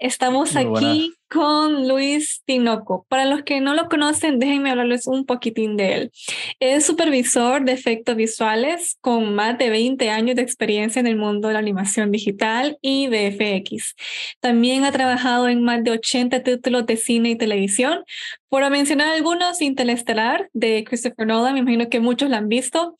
[0.00, 3.04] Estamos aquí con Luis Tinoco.
[3.10, 6.12] Para los que no lo conocen, déjenme hablarles un poquitín de él.
[6.58, 11.48] Es supervisor de efectos visuales con más de 20 años de experiencia en el mundo
[11.48, 13.94] de la animación digital y de FX.
[14.40, 18.02] También ha trabajado en más de 80 títulos de cine y televisión.
[18.48, 22.96] Por mencionar algunos, Interestelar de Christopher Nolan, me imagino que muchos la han visto.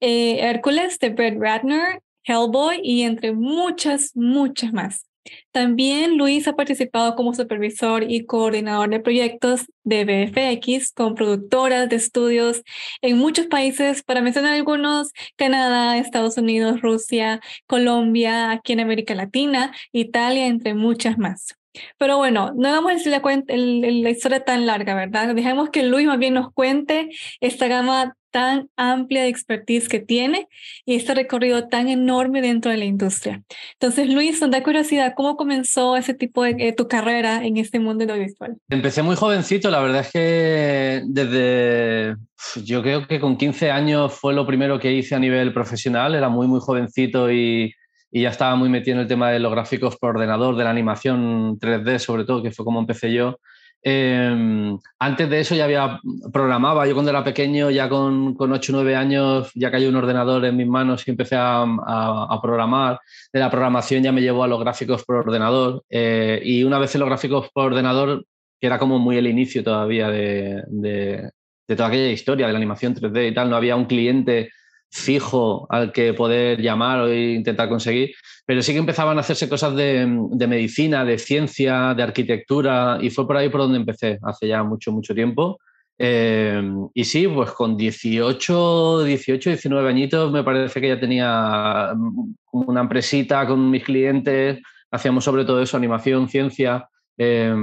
[0.00, 5.06] Eh, Hércules de Brett Ratner, Hellboy y entre muchas, muchas más.
[5.50, 11.96] También Luis ha participado como supervisor y coordinador de proyectos de BFX con productoras de
[11.96, 12.62] estudios
[13.02, 19.74] en muchos países, para mencionar algunos, Canadá, Estados Unidos, Rusia, Colombia, aquí en América Latina,
[19.92, 21.56] Italia, entre muchas más.
[21.98, 25.34] Pero bueno, no decir la, la historia tan larga, ¿verdad?
[25.34, 27.08] Dejemos que Luis más bien nos cuente
[27.40, 30.48] esta gama tan amplia de expertise que tiene
[30.84, 33.42] y este recorrido tan enorme dentro de la industria.
[33.74, 37.78] Entonces, Luis, nos da curiosidad, ¿cómo comenzó ese tipo de eh, tu carrera en este
[37.78, 38.56] mundo audiovisual?
[38.68, 42.16] Empecé muy jovencito, la verdad es que desde,
[42.64, 46.28] yo creo que con 15 años fue lo primero que hice a nivel profesional, era
[46.28, 47.72] muy, muy jovencito y,
[48.10, 50.70] y ya estaba muy metido en el tema de los gráficos por ordenador, de la
[50.70, 53.38] animación 3D sobre todo, que fue como empecé yo.
[53.84, 56.00] Em, antes de eso ya había
[56.32, 59.96] programaba, yo cuando era pequeño, ya con, con 8 o 9 años, ya cayó un
[59.96, 63.00] ordenador en mis manos y empecé a, a, programar.
[63.32, 66.94] De la programación ya me llevó a los gráficos por ordenador eh, y una vez
[66.94, 68.24] en los gráficos por ordenador,
[68.60, 71.30] que era como muy el inicio todavía de, de,
[71.66, 74.50] de toda aquella historia de la animación 3D y tal, no había un cliente
[74.92, 79.74] fijo al que poder llamar o intentar conseguir, pero sí que empezaban a hacerse cosas
[79.74, 80.06] de,
[80.46, 84.92] medicina, de ciencia, de arquitectura, y fue por ahí por donde empecé, hace ya mucho,
[84.92, 85.58] mucho tiempo.
[85.98, 86.62] Eh,
[86.94, 92.80] y sí, pues con 18, 18, 19 añitos me parece que ya tenía mm, una
[92.82, 94.60] empresita con mis clientes,
[94.90, 97.54] hacíamos sobre todo eso, animación, ciencia, eh,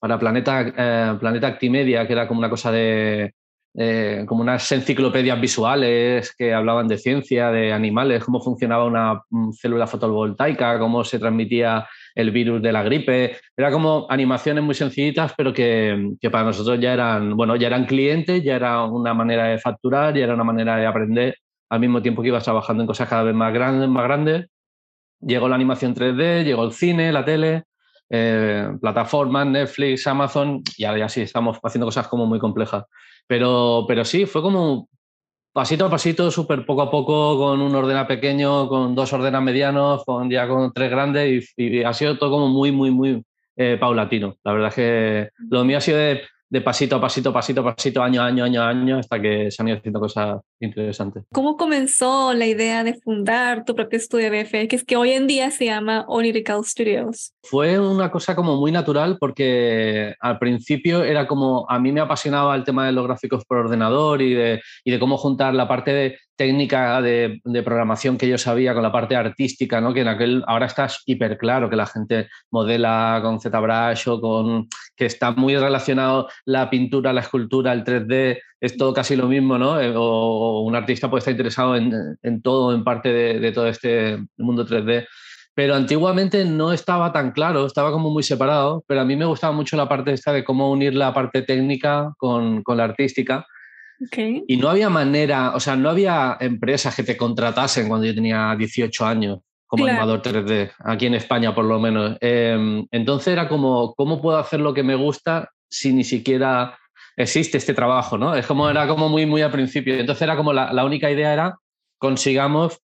[0.00, 3.32] para Planeta, eh, Planeta Actimedia, que era como una cosa de,
[3.80, 9.52] eh, como unas enciclopedias visuales que hablaban de ciencia, de animales, cómo funcionaba una mm,
[9.52, 13.36] célula fotovoltaica, cómo se transmitía el virus de la gripe.
[13.56, 17.86] Era como animaciones muy sencillitas, pero que, que, para nosotros ya eran, bueno, ya eran
[17.86, 21.36] clientes, ya era una manera de facturar, ya era una manera de aprender,
[21.70, 24.46] al mismo tiempo que ibas trabajando en cosas cada vez más grandes, más grandes.
[25.20, 27.62] Llegó la animación 3D, llegó el cine, la tele,
[28.10, 32.84] eh, plataformas, Netflix, Amazon, y ahora ya sí estamos haciendo cosas como muy complejas.
[33.28, 34.88] Pero, pero sí, fue como
[35.52, 40.04] pasito a pasito, súper poco a poco, con un ordena pequeño, con dos ordenas medianos,
[40.04, 43.22] con ya con tres grandes, y, ha sido todo como muy, muy, muy
[43.56, 44.36] eh, paulatino.
[44.44, 47.74] La verdad es que lo mío ha sido de de pasito a pasito, pasito a
[47.74, 51.24] pasito, año año, año año, hasta que se han ido haciendo cosas interesantes.
[51.32, 55.50] ¿Cómo comenzó la idea de fundar tu propio estudio de BFX, que hoy en día
[55.50, 57.32] se llama Onirical Studios?
[57.42, 62.54] Fue una cosa como muy natural porque al principio era como, a mí me apasionaba
[62.54, 65.92] el tema de los gráficos por ordenador y de, y de cómo juntar la parte
[65.92, 69.92] de técnica de, programación que yo sabía con la parte artística, ¿no?
[69.92, 74.68] que en aquel ahora está hiper claro que la gente modela con ZBrush o con
[74.96, 79.58] que está muy relacionado la pintura, la escultura, el 3D, es todo casi lo mismo,
[79.58, 79.80] ¿no?
[79.80, 84.66] Eh, o, un artista puede estar interesado en, todo, en parte de, todo este mundo
[84.66, 85.06] 3D.
[85.54, 89.52] Pero antiguamente no estaba tan claro, estaba como muy separado, pero a mí me gustaba
[89.52, 93.44] mucho la parte esta de cómo unir la parte técnica con, con la artística
[94.46, 98.54] y no había manera, o sea, no había empresas que te contratasen cuando yo tenía
[98.56, 102.16] 18 años como animador 3D, aquí en España por lo menos.
[102.20, 106.78] Em, entonces era como, ¿cómo puedo hacer lo que me gusta si ni siquiera
[107.18, 108.16] existe este trabajo?
[108.16, 108.34] ¿no?
[108.34, 109.94] Es como, era como muy, muy al principio.
[109.94, 111.58] Entonces era como la, única idea era
[111.98, 112.80] consigamos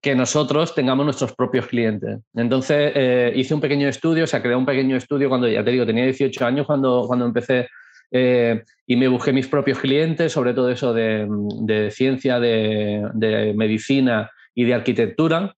[0.00, 2.20] que nosotros tengamos nuestros propios clientes.
[2.34, 5.70] Entonces eh, hice un pequeño estudio, o sea, creé un pequeño estudio cuando, ya te
[5.70, 7.68] digo, tenía 18 años cuando, cuando empecé
[8.14, 14.64] eh, y me busqué mis propios clientes, sobre todo eso de, ciencia, de, medicina y
[14.64, 15.54] de arquitectura,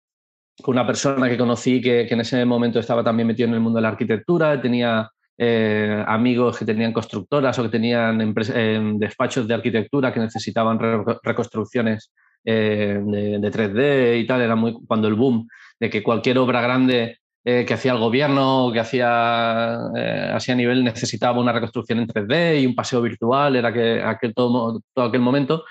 [0.63, 3.79] con una persona que conocí que, en ese momento estaba también metido en el mundo
[3.79, 9.55] de la arquitectura, tenía eh, amigos que tenían constructoras o que tenían eh, despachos de
[9.55, 10.79] arquitectura que necesitaban
[11.23, 12.13] reconstrucciones
[12.45, 15.49] de, de, 3D y tal, era muy cuando el boom
[15.81, 20.55] de que cualquier obra grande eh, que hacía el gobierno, que hacía eh, así a
[20.55, 25.21] nivel necesitaba una reconstrucción en 3D y un paseo virtual, era que, aquel, todo, aquel
[25.21, 25.65] momento.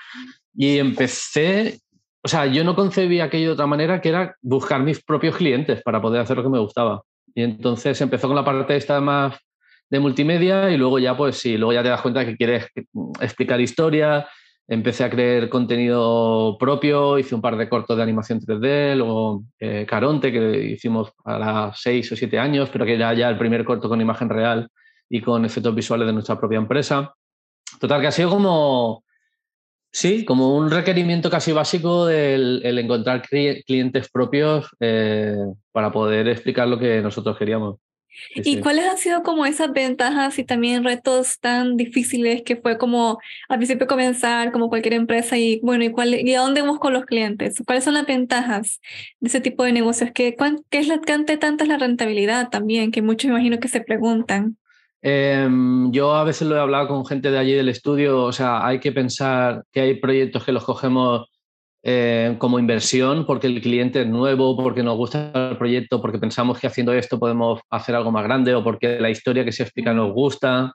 [0.54, 1.80] Y empecé,
[2.22, 5.82] o sea, yo no concebí aquello de otra manera que era buscar mis propios clientes
[5.82, 7.02] para poder hacer lo que me gustaba.
[7.34, 9.36] Y entonces empezó con la parte esta más
[9.94, 12.66] de multimedia y luego ya, pues sí, luego ya te das cuenta que quieres
[13.20, 14.26] explicar historia,
[14.66, 19.86] empecé a crear contenido propio, hice un par de cortos de animación 3D, luego eh,
[19.88, 23.64] Caronte, que hicimos a las seis o siete años, pero que era ya el primer
[23.64, 24.68] corto con imagen real
[25.08, 27.14] y con efectos visuales de nuestra propia empresa.
[27.78, 29.04] Total, que ha sido como,
[29.92, 35.36] sí, como un requerimiento casi básico del el encontrar clientes propios eh,
[35.70, 37.76] para poder explicar lo que nosotros queríamos.
[38.34, 43.18] ¿Y cuáles han sido como esas ventajas y también retos tan difíciles que fue como
[43.48, 46.92] al principio comenzar como cualquier empresa y bueno, ¿y, cuál, y a dónde vamos con
[46.92, 47.62] los clientes?
[47.66, 48.80] ¿Cuáles son las ventajas
[49.20, 50.10] de ese tipo de negocios?
[50.14, 50.36] ¿Qué,
[50.70, 52.90] qué es la, qué tanta es la rentabilidad también?
[52.90, 54.56] Que muchos imagino que se preguntan.
[55.06, 58.66] Em, yo a veces lo he hablado con gente de allí del estudio, o sea,
[58.66, 61.28] hay que pensar que hay proyectos que los cogemos
[61.86, 66.58] eh, como inversión porque el cliente es nuevo, porque nos gusta el proyecto, porque pensamos
[66.58, 69.92] que haciendo esto podemos hacer algo más grande o porque la historia que se explica
[69.92, 70.72] nos gusta.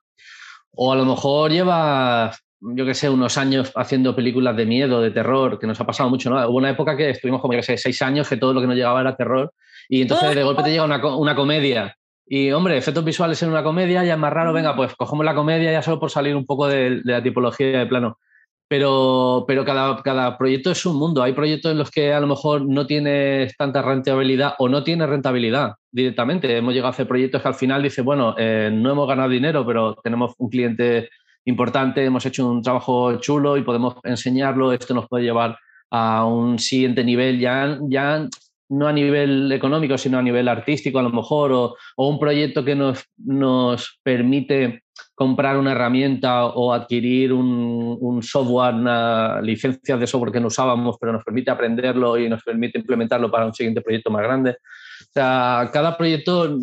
[0.71, 5.09] O a lo mejor lleva, yo qué sé, unos años haciendo películas de miedo, de
[5.09, 6.47] terror, que nos ha pasado mucho, ¿no?
[6.47, 8.67] Hubo una época que estuvimos como, yo qué sé, seis años que todo lo que
[8.67, 9.51] nos llegaba era terror
[9.89, 11.95] y entonces de golpe te llega una, una comedia.
[12.27, 15.33] Y hombre, efectos visuales en una comedia ya es más raro, venga, pues cogemos la
[15.33, 18.19] comedia ya solo por salir un poco de, de la tipología de plano
[18.69, 21.23] pero, pero cada, cada, proyecto es un mundo.
[21.23, 25.09] Hay proyectos en los que a lo mejor no tienes tanta rentabilidad o no tienes
[25.09, 26.55] rentabilidad directamente.
[26.55, 29.65] Hemos llegado a hacer proyectos que al final dice, bueno, eh, no hemos ganado dinero,
[29.65, 31.09] pero tenemos un cliente
[31.45, 34.71] importante, hemos hecho un trabajo chulo y podemos enseñarlo.
[34.71, 35.57] Esto nos puede llevar
[35.89, 38.27] a un siguiente nivel, ya, ya
[38.69, 42.63] no a nivel económico, sino a nivel artístico a lo mejor, o, o un proyecto
[42.63, 44.83] que nos, nos permite
[45.19, 51.11] comprar una herramienta o adquirir un, software, una licencia de software que no usábamos, pero
[51.11, 54.51] nos permite aprenderlo y nos permite implementarlo para un siguiente proyecto más grande.
[54.51, 56.57] O sea, cada proyecto,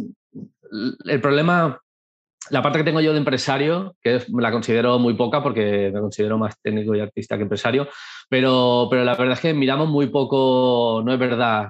[1.05, 1.79] el problema,
[2.49, 6.39] la parte que tengo yo de empresario, que la considero muy poca porque me considero
[6.39, 7.89] más técnico y artista que empresario,
[8.31, 11.69] pero, pero la verdad es que miramos muy poco, no es verdad,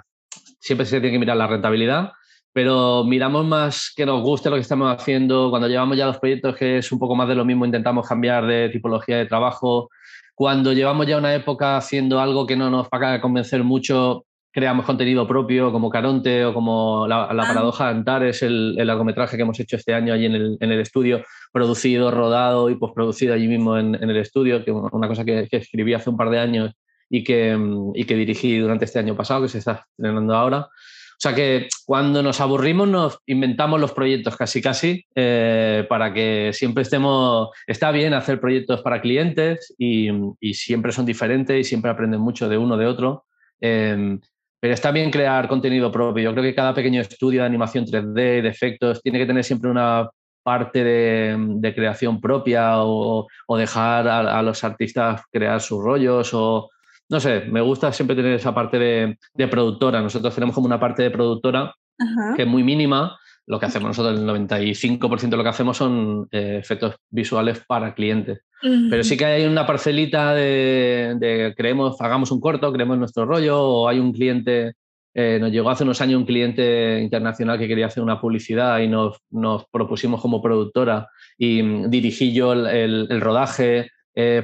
[0.60, 2.12] siempre se tiene que mirar la rentabilidad
[2.56, 5.50] pero miramos más que nos guste lo que estamos haciendo.
[5.50, 8.46] Cuando llevamos ya dos proyectos que es un poco más de lo mismo, intentamos cambiar
[8.46, 9.90] de tipología de trabajo.
[10.34, 14.86] Cuando llevamos ya una época haciendo algo que no nos va a convencer mucho, creamos
[14.86, 17.46] contenido propio como Caronte o como La, la ah.
[17.46, 20.72] Paradoja de Antares, el, el, largometraje que hemos hecho este año allí en el, en
[20.72, 21.22] el estudio,
[21.52, 25.58] producido, rodado y postproducido allí mismo en, en el estudio, que una cosa que, que,
[25.58, 26.72] escribí hace un par de años
[27.10, 27.54] y que,
[27.94, 30.70] y que dirigí durante este año pasado, que se está estrenando ahora.
[31.16, 36.50] O sea que cuando nos aburrimos nos inventamos los proyectos casi casi eh, para que
[36.52, 40.10] siempre estemos, está bien hacer proyectos para clientes y,
[40.40, 43.24] y, siempre son diferentes y siempre aprenden mucho de uno de otro.
[43.60, 44.18] Eh,
[44.60, 46.24] pero está bien crear contenido propio.
[46.24, 49.70] Yo creo que cada pequeño estudio de animación 3D, de efectos, tiene que tener siempre
[49.70, 50.08] una
[50.42, 56.32] parte de, de creación propia o, o dejar a, a, los artistas crear sus rollos
[56.34, 56.70] o,
[57.08, 60.00] no sé, me gusta siempre tener esa parte de, de productora.
[60.00, 62.34] Nosotros tenemos como una parte de productora Ajá.
[62.36, 63.18] que es muy mínima.
[63.48, 67.94] Lo que hacemos nosotros, el 95% de lo que hacemos son eh, efectos visuales para
[67.94, 68.40] clientes.
[68.62, 68.90] Uh -huh.
[68.90, 73.60] Pero sí que hay una parcelita de, de, creemos, hagamos un corto, creemos nuestro rollo,
[73.62, 74.72] o hay un cliente,
[75.14, 78.88] eh, nos llegó hace unos años un cliente internacional que quería hacer una publicidad y
[78.88, 81.08] nos, nos propusimos como productora
[81.38, 84.42] y mm, dirigí yo el, el, el rodaje, eh,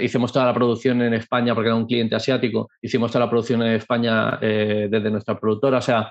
[0.00, 3.62] hicimos toda la producción en España porque era un cliente asiático, hicimos toda la producción
[3.62, 6.10] en España eh, desde nuestra productora, o sea,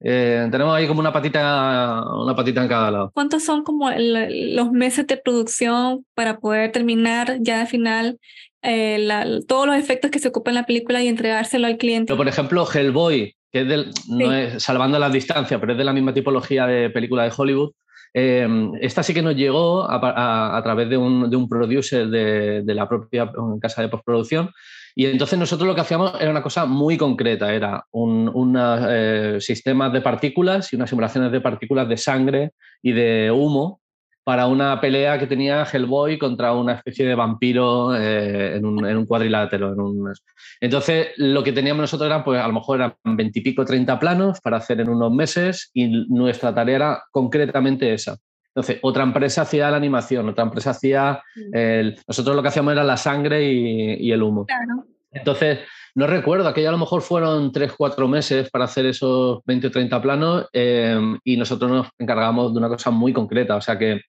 [0.00, 3.10] eh, tenemos ahí como una patita, una patita en cada lado.
[3.14, 8.18] ¿Cuántos son como el, los meses de producción para poder terminar ya al final
[8.62, 12.08] eh, la, todos los efectos que se ocupan en la película y entregárselo al cliente?
[12.08, 14.12] Pero por ejemplo, Hellboy, que es del, sí.
[14.12, 17.72] no es, salvando la distancia, pero es de la misma tipología de película de Hollywood,
[18.14, 18.46] eh,
[18.80, 22.62] esta sí que nos llegó a, a, a través de un, de un producer de,
[22.62, 24.50] de, la propia casa de postproducción.
[24.94, 29.38] Y entonces nosotros lo que hacíamos era una cosa muy concreta, era un una, eh,
[29.38, 32.52] de partículas y unas simulaciones de partículas de sangre
[32.82, 33.81] y de humo
[34.24, 38.96] para una pelea que tenía Hellboy contra una especie de vampiro eh, en, un, en,
[38.96, 39.72] un, cuadrilátero.
[39.72, 40.12] En un...
[40.60, 44.58] Entonces, lo que teníamos nosotros era, pues a lo mejor eran veintipico, treinta planos para
[44.58, 48.16] hacer en unos meses y nuestra tarea era concretamente esa.
[48.54, 51.22] Entonces, otra empresa hacía la animación, otra empresa hacía...
[51.52, 51.98] El...
[52.06, 54.46] Nosotros lo que hacíamos era la sangre y, y el humo.
[54.46, 54.86] Claro.
[55.12, 55.60] Entonces,
[55.94, 59.70] no recuerdo, aquello a lo mejor fueron 3, 4 meses para hacer esos 20 o
[59.70, 64.00] 30 planos eh, y nosotros nos encargamos de una cosa muy concreta, o sea que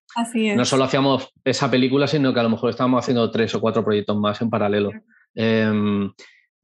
[0.56, 3.84] no solo hacíamos esa película, sino que a lo mejor estábamos haciendo 3 o 4
[3.84, 4.92] proyectos más en paralelo.
[5.36, 6.10] Eh,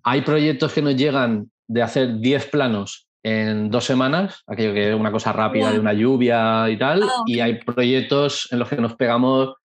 [0.03, 4.95] hay proyectos que nos llegan de hacer 10 planos en dos semanas, aquello que es
[4.95, 7.35] una cosa rápida de una lluvia y tal, oh, okay.
[7.35, 9.55] y hay proyectos en los que nos pegamos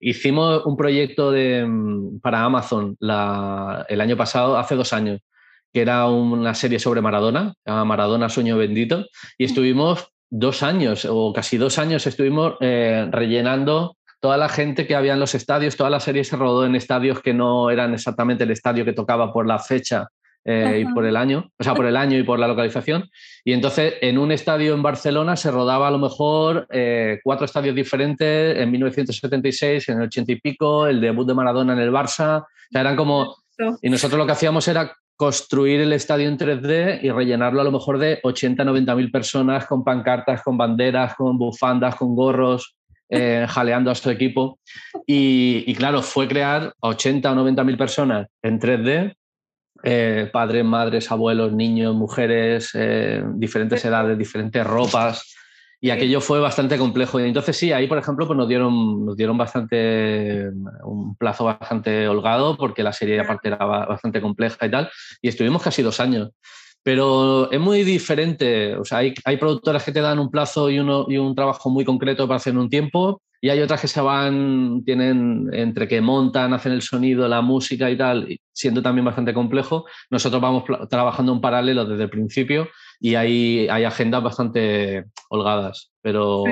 [0.00, 5.20] hicimos un proyecto de, mm, para Amazon el año pasado, hace dos años,
[5.72, 9.04] que era una serie sobre Maradona, Maradona Sueño Bendito,
[9.36, 14.96] y estuvimos dos años o casi dos años estuvimos eh, rellenando toda la gente que
[14.96, 18.44] había en los estadios, toda la serie se rodó en estadios que no eran exactamente
[18.44, 20.08] el estadio que tocaba por la fecha
[20.44, 23.08] eh, y por el año, o sea, por el año y por la localización.
[23.44, 27.74] Y entonces en un estadio en Barcelona se rodaba a lo mejor eh, cuatro estadios
[27.74, 32.42] diferentes en 1976, en el 80 y pico, el debut de Maradona en el Barça.
[32.42, 33.36] O sea, eran como...
[33.82, 37.72] Y nosotros lo que hacíamos era construir el estadio en 3D y rellenarlo a lo
[37.72, 42.76] mejor de 80, 90 mil personas con pancartas, con banderas, con bufandas, con gorros,
[43.08, 44.60] eh, jaleando a su equipo.
[45.06, 49.16] Y, claro, fue crear 80 o 90 mil personas en 3D,
[49.82, 55.34] eh, padres, madres, abuelos, niños, mujeres, eh, diferentes edades, diferentes ropas.
[55.80, 57.20] Y aquello fue bastante complejo.
[57.20, 60.50] Y entonces sí, ahí por ejemplo pues nos dieron, nos dieron bastante,
[60.82, 64.90] un plazo bastante holgado porque la serie aparte era bastante compleja y tal.
[65.22, 66.30] Y estuvimos casi dos años.
[66.82, 68.76] Pero es muy diferente.
[68.76, 71.70] O sea, hay, hay productoras que te dan un plazo y, uno, y un trabajo
[71.70, 75.86] muy concreto para hacer en un tiempo y hay otras que se van, tienen entre
[75.86, 79.84] que montan, hacen el sonido, la música y tal, siendo también bastante complejo.
[80.10, 82.68] Nosotros vamos trabajando en paralelo desde el principio
[83.00, 85.92] y hay, hay agendas bastante holgadas.
[86.02, 86.44] Pero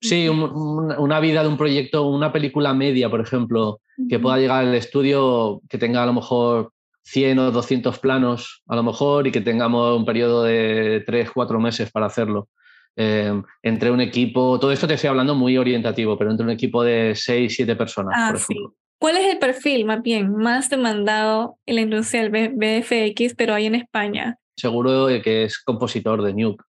[0.00, 4.74] sí, una vida de un proyecto, una película media, por ejemplo, que pueda llegar al
[4.74, 6.72] estudio, que tenga a lo mejor
[7.06, 11.60] 100 o 200 planos, a lo mejor, y que tengamos un periodo de 3, 4
[11.60, 12.48] meses para hacerlo.
[12.96, 16.82] Eh, entre un equipo, todo esto te estoy hablando muy orientativo, pero entre un equipo
[16.82, 18.74] de 6, 7 personas, ah, por ejemplo.
[18.98, 23.66] ¿Cuál es el perfil más bien más demandado en la industria del BFX, pero ahí
[23.66, 24.38] en España?
[24.56, 26.64] Seguro que es compositor de Nuke.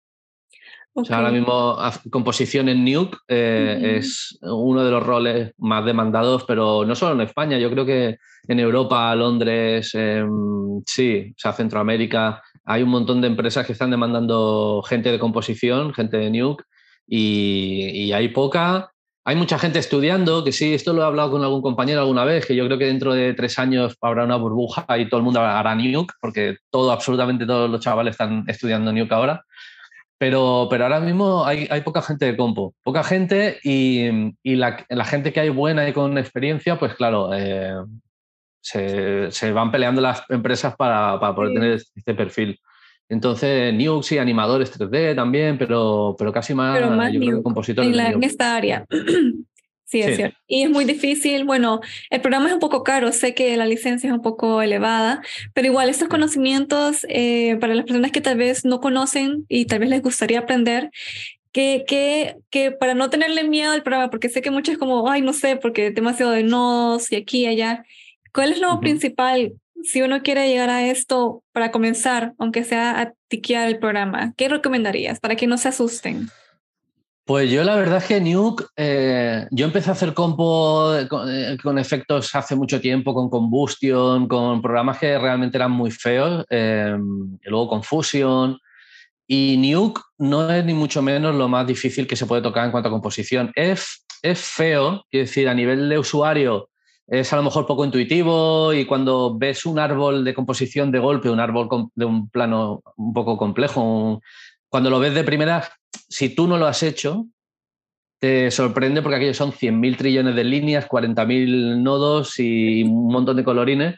[0.99, 1.77] O sea, ahora mismo
[2.11, 7.21] composición en Nuke eh, es uno de los roles más demandados, pero no solo en
[7.21, 8.17] España, yo creo que
[8.49, 14.83] en Europa, Londres, sí, o sea, Centroamérica, hay un montón de empresas que están demandando
[14.89, 16.65] gente de composición, gente de Nuke,
[17.07, 18.91] y, hay poca.
[19.25, 22.47] Hay mucha gente estudiando, que sí, esto lo he hablado con algún compañero alguna vez,
[22.47, 25.41] que yo creo que dentro de tres años habrá una burbuja y todo el mundo
[25.41, 29.45] hará Nuke, porque todo, absolutamente todos los chavales están estudiando Nuke ahora.
[30.19, 34.09] Pero, pero ahora mismo hay, hay poca gente de compo, poca gente y,
[34.43, 37.75] y la, la, gente que hay buena y con experiencia, pues claro, eh,
[38.63, 42.59] se, se, van peleando las empresas para, para poder tener este perfil.
[43.09, 47.93] Entonces, Nux y animadores 3D también, pero, pero casi más, yo creo, compositores.
[47.93, 48.87] En, en esta área.
[49.87, 50.39] Sí, es cierto.
[50.47, 51.45] Y es muy difícil.
[51.45, 55.23] Bueno, el programa es un poco caro, sé que la licencia es un poco elevada,
[55.55, 59.79] pero igual estos conocimientos eh, para las personas que tal vez no conocen y tal
[59.79, 60.91] vez les gustaría aprender,
[61.53, 65.11] que, que, que, para no tenerle miedo al programa, porque sé que muchos es como,
[65.11, 67.83] ay, no sé, porque demasiado de nodos y aquí y allá.
[68.35, 73.15] ¿Cuál es lo principal si uno quiere llegar a esto para comenzar, aunque sea a
[73.29, 74.35] tiquear el programa?
[74.37, 76.29] ¿Qué recomendarías para que no se asusten?
[77.27, 81.09] Pues yo la verdad es que Nuke, eh, yo empecé a hacer compo eh,
[81.61, 87.37] con, efectos hace mucho tiempo, con Combustion, con programas que realmente eran muy feos, em,
[87.45, 88.57] y luego con Fusion.
[89.27, 92.71] Y Nuke no es ni mucho menos lo más difícil que se puede tocar en
[92.71, 93.51] cuanto a composición.
[93.57, 96.71] Es, es feo, quiero decir, a nivel de usuario
[97.09, 101.31] es a lo mejor poco intuitivo y cuando ves un árbol de composición de golpe,
[101.31, 104.21] un árbol de un plano un poco complejo,
[104.69, 105.69] cuando lo ves de primera,
[106.09, 107.27] si tú no lo has hecho,
[108.19, 113.45] te sorprende porque aquellos son 100.000 trillones de líneas, 40.000 nodos y un montón de
[113.45, 113.97] colorines,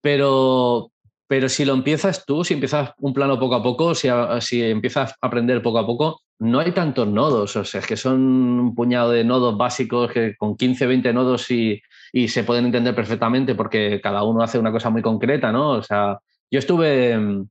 [0.00, 0.90] pero,
[1.26, 4.08] pero si lo empiezas tú, si empiezas un plano poco a poco, si,
[4.40, 7.98] si empiezas a aprender poco a poco, no hay tantos nodos, o sea, es que
[7.98, 12.64] son un puñado de nodos básicos que con 15, 20 nodos y, y se pueden
[12.64, 15.72] entender perfectamente porque cada uno hace una cosa muy concreta, ¿no?
[15.72, 16.18] O sea,
[16.50, 17.46] yo estuve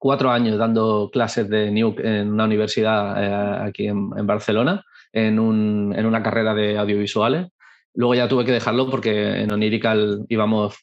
[0.00, 5.94] cuatro años dando clases de Nuke en una universidad eh, aquí en, Barcelona, en, un,
[5.94, 7.48] en, una carrera de audiovisuales.
[7.92, 10.74] Luego ya tuve que dejarlo porque en Onirical íbamos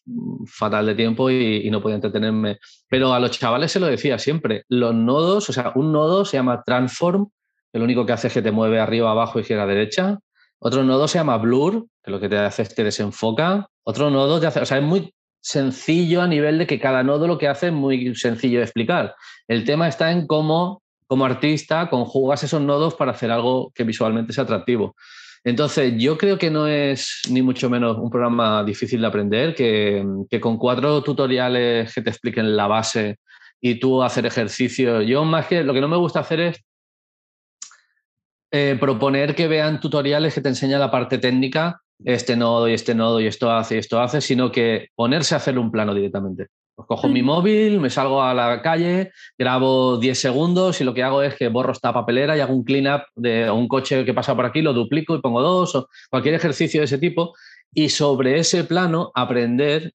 [0.45, 2.59] fatal de tiempo y, no podía entretenerme.
[2.87, 6.37] Pero a los chavales se lo decía siempre, los nodos, o sea, un nodo se
[6.37, 7.29] llama Transform,
[7.73, 10.19] que lo único que hace es que te mueve arriba, abajo, izquierda, derecha.
[10.59, 13.67] Otro nodo se llama Blur, que lo que te hace es que desenfoca.
[13.83, 17.27] Otro nodo te hace, o sea, es muy sencillo a nivel de que cada nodo
[17.27, 19.15] lo que hace es muy sencillo de explicar.
[19.47, 24.33] El tema está en cómo, como artista, conjugas esos nodos para hacer algo que visualmente
[24.33, 24.95] sea atractivo.
[25.43, 30.05] Entonces, yo creo que no es ni mucho menos un programa difícil de aprender, que,
[30.29, 33.19] que con cuatro tutoriales que te expliquen la base
[33.61, 35.01] y tú hacer ejercicio.
[35.01, 36.63] Yo más que lo que no me gusta hacer es
[38.51, 42.95] eh, proponer que vean tutoriales que te enseñan la parte técnica este nodo y este
[42.95, 46.47] nodo y esto hace y esto hace, sino que ponerse a hacer un plano directamente.
[46.75, 51.01] Pues cojo mi móvil, me salgo a la calle, grabo 10 segundos y lo que
[51.01, 54.13] hago es que borro esta papelera y hago un clean up de un coche que
[54.13, 57.33] pasa por aquí, lo duplico y pongo dos o cualquier ejercicio de ese tipo.
[57.73, 59.91] Y sobre ese plano aprender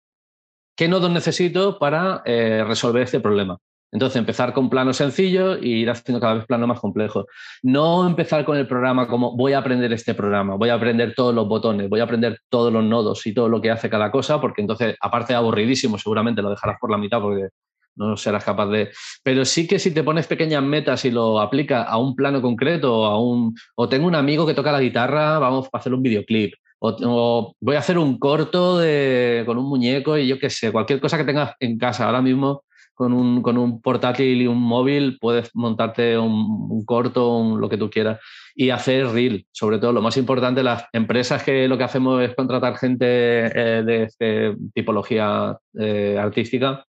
[0.76, 3.58] qué nodos necesito para eh, resolver este problema.
[3.92, 7.26] Entonces, empezar con planos sencillos y ir haciendo cada vez planos más complejos.
[7.62, 11.34] No empezar con el programa como voy a aprender este programa, voy a aprender todos
[11.34, 14.40] los botones, voy a aprender todos los nodos y todo lo que hace cada cosa,
[14.40, 17.48] porque entonces, aparte de aburridísimo, seguramente lo dejarás por la mitad porque
[17.96, 18.90] no serás capaz de...
[19.22, 22.96] Pero sí que si te pones pequeñas metas y lo aplicas a un plano concreto
[22.96, 23.54] o a un...
[23.74, 26.54] O tengo un amigo que toca la guitarra, vamos a hacer un videoclip.
[26.78, 31.00] O, voy a hacer un corto de, con un muñeco y yo qué sé, cualquier
[31.00, 32.06] cosa que tengas en casa.
[32.06, 37.68] Ahora mismo con un, con un portátil y un móvil puedes montarte un, corto, lo
[37.68, 38.20] que tú quieras,
[38.54, 39.92] y hacer reel, sobre todo.
[39.92, 44.56] Lo más importante, las empresas que lo que hacemos es contratar gente eh, de, de,
[44.74, 46.84] tipología eh, artística,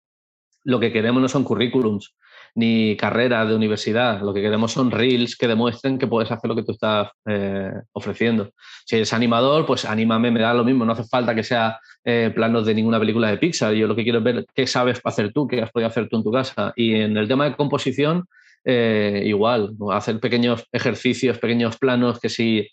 [0.64, 2.16] lo que queremos no son currículums,
[2.56, 4.22] ni carreras de universidad.
[4.22, 7.72] Lo que queremos son reels que demuestren que puedes hacer lo que tú estás eh,
[7.94, 8.52] ofreciendo.
[8.86, 10.86] Si eres animador, pues anímame, me da lo mismo.
[10.86, 13.74] No hace falta que sea eh, planos de ninguna película de Pixar.
[13.74, 16.18] Yo lo que quiero es ver qué sabes hacer tú, qué has podido hacer tú
[16.18, 16.74] en tu casa.
[16.76, 18.26] Y en el tema de composición,
[18.66, 22.68] eh, igual, hacer pequeños ejercicios, pequeños planos que si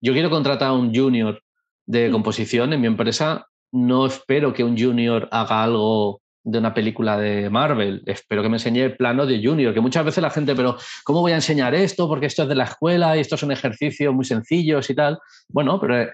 [0.00, 1.42] yo quiero contratar a un junior
[1.86, 2.12] de mm.
[2.12, 7.50] composición en mi empresa, no espero que un junior haga algo de una película de
[7.50, 8.02] Marvel.
[8.06, 11.20] Espero que me enseñe el plano de Junior, que muchas veces la gente, pero ¿cómo
[11.20, 12.08] voy a enseñar esto?
[12.08, 15.18] Porque esto es de la escuela y estos son ejercicios muy sencillos y tal.
[15.48, 16.12] Bueno, pero eh,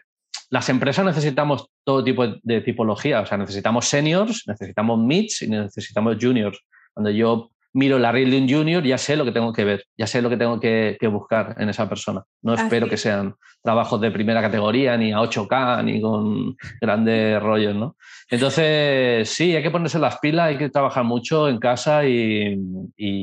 [0.51, 6.17] las empresas necesitamos todo tipo de tipología, o sea, necesitamos seniors, necesitamos mids y necesitamos
[6.21, 6.59] juniors.
[6.93, 9.85] Cuando yo miro la reel de un junior, ya sé lo que tengo que ver,
[9.99, 12.23] ya sé lo que tengo que, buscar en esa persona.
[12.41, 17.75] No espero que sean trabajos de primera categoría, ni a 8K, ni con grandes rollos,
[17.75, 17.97] ¿no?
[18.31, 22.57] Entonces, sí, hay que ponerse las pilas, hay que trabajar mucho en casa y,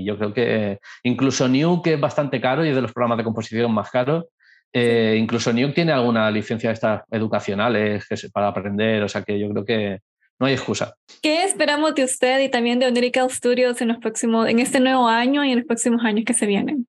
[0.05, 3.23] yo creo que incluso New, que es bastante caro y es de los programas de
[3.23, 4.25] composición más caros,
[4.73, 9.49] eh, incluso New tiene alguna licencia de estas educacionales para aprender, o sea que yo
[9.49, 9.99] creo que,
[10.41, 10.95] no hay excusa.
[11.21, 15.07] ¿Qué esperamos de usted y también de Onirical Studios en, los próximos, en este nuevo
[15.07, 16.87] año y en los próximos años que se vienen?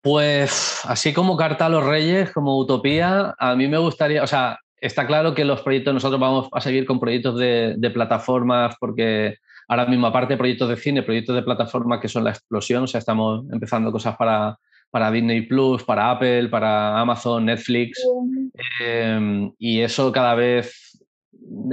[0.00, 4.58] Pues así como Carta a los Reyes, como Utopía, a mí me gustaría, o sea,
[4.80, 9.36] está claro que los proyectos, nosotros vamos a seguir con proyectos de, plataformas porque
[9.68, 12.86] ahora mismo, aparte de proyectos de cine, proyectos de plataformas que son la explosión, o
[12.86, 14.56] sea, estamos empezando cosas para,
[14.90, 18.02] para Disney Plus, para Apple, para Amazon, Netflix,
[18.80, 20.81] eh, y eso cada vez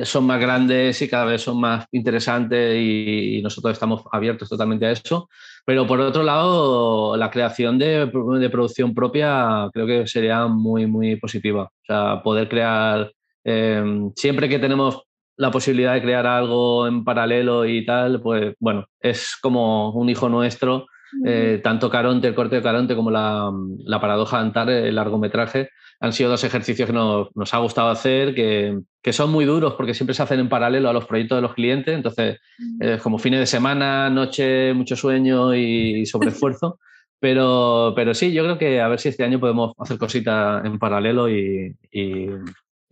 [0.04, 4.92] son más grandes y cada vez son más interesantes y, nosotros estamos abiertos totalmente a
[4.92, 5.30] eso.
[5.66, 8.08] Pero por otro lado, la creación de,
[8.52, 11.64] producción propia creo que sería muy, muy positiva.
[11.64, 13.12] O sea, poder crear,
[13.44, 15.04] eh, siempre que tenemos
[15.38, 20.28] la posibilidad de crear algo en paralelo y tal, pues bueno, es como un hijo
[20.28, 20.88] nuestro.
[21.26, 23.50] Eh, tanto Caronte, el corte de Caronte, como la,
[23.86, 25.70] la paradoja de Antar, el largometraje,
[26.02, 28.82] han sido dos ejercicios que nos, ha gustado hacer, que,
[29.12, 31.94] son muy duros porque siempre se hacen en paralelo a los proyectos de los clientes.
[31.94, 32.40] Entonces,
[32.80, 36.80] es como fines de semana, noche, mucho sueño y, sobreesfuerzo.
[37.20, 40.80] pero, pero sí, yo creo que a ver si este año podemos hacer cositas en
[40.80, 41.76] paralelo y,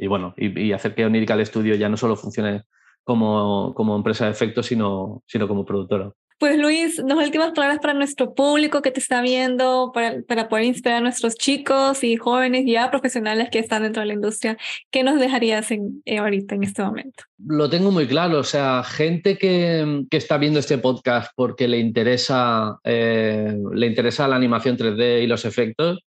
[0.08, 2.64] bueno, y, hacer que Onirical Studio ya no solo funcione
[3.06, 6.12] como, como empresa de efectos, sino, sino como productora.
[6.40, 10.66] Pues Luis, las últimas palabras para nuestro público que te está viendo, para, para poder
[10.66, 14.56] inspirar a nuestros chicos y jóvenes ya profesionales que están dentro de la industria,
[14.92, 17.24] ¿qué nos dejarías en, eh, ahorita en este momento?
[17.40, 21.80] Lo tengo muy claro, o sea, gente que, que está viendo este podcast porque le
[21.80, 26.04] interesa, eh, le interesa la animación 3D y los efectos,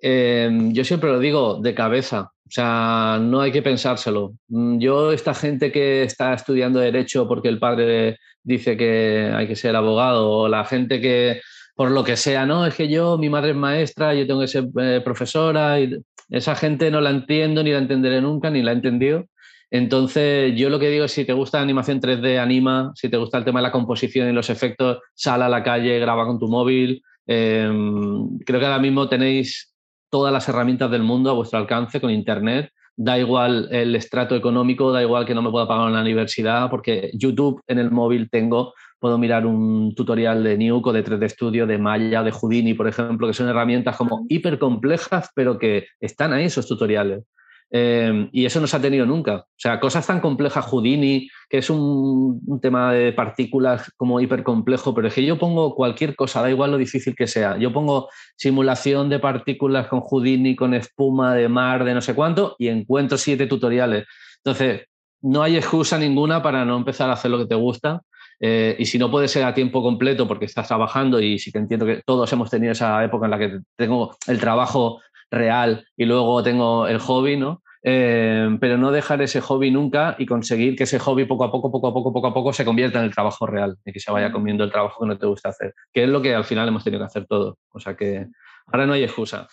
[0.00, 4.32] eh, yo siempre lo digo de cabeza, o sea, no hay que pensárselo.
[4.48, 9.76] Yo, esta gente que está estudiando Derecho porque el padre dice que hay que ser
[9.76, 11.42] abogado, o la gente que,
[11.76, 14.48] por lo que sea, no, es que yo, mi madre es maestra, yo tengo que
[14.48, 15.98] ser eh, profesora, y
[16.30, 19.26] esa gente no la entiendo, ni la entenderé nunca, ni la he entendido.
[19.70, 23.18] Entonces, yo lo que digo es, si te gusta la animación 3D, anima, si te
[23.18, 26.38] gusta el tema de la composición y los efectos, sal a la calle, graba con
[26.38, 27.02] tu móvil.
[27.26, 29.74] Em, creo que ahora mismo tenéis
[30.10, 34.90] todas las herramientas del mundo a vuestro alcance con Internet da igual el estrato económico,
[34.90, 38.28] da igual que no me pueda pagar en la universidad, porque YouTube en el móvil
[38.28, 42.74] tengo, puedo mirar un tutorial de Nuke o de 3D Studio, de Maya, de Houdini,
[42.74, 47.22] por ejemplo, que son herramientas como hiper complejas, pero que están ahí esos tutoriales.
[47.70, 49.36] Eh, y eso no se ha tenido nunca.
[49.36, 55.08] O sea, cosas tan complejas, Houdini, que es un, tema de partículas como hipercomplejo, pero
[55.08, 57.58] es que yo pongo cualquier cosa, da igual lo difícil que sea.
[57.58, 62.56] Yo pongo simulación de partículas con Houdini, con espuma de mar, de no sé cuánto,
[62.58, 64.06] y encuentro siete tutoriales.
[64.44, 64.86] Entonces,
[65.20, 68.02] no hay excusa ninguna para no empezar a hacer lo que te gusta.
[68.40, 71.58] Eh, y si no puede ser a tiempo completo porque estás trabajando y sí que
[71.58, 75.00] entiendo que todos hemos tenido esa época en la que tengo el trabajo
[75.30, 77.62] real y luego tengo el hobby, ¿no?
[77.82, 81.70] Eh, pero no dejar ese hobby nunca y conseguir que ese hobby poco a poco,
[81.70, 84.10] poco a poco, poco a poco se convierta en el trabajo real y que se
[84.10, 86.66] vaya comiendo el trabajo que no te gusta hacer, que es lo que al final
[86.68, 87.58] hemos tenido que hacer todo.
[87.70, 88.26] O sea que
[88.66, 89.46] ahora no hay excusa.